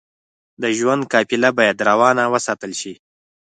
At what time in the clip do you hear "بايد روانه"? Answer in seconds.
1.57-2.23